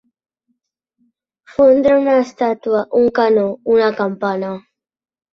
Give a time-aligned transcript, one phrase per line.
[1.55, 3.43] Fondre una estàtua, un canó,
[3.75, 4.51] una campana.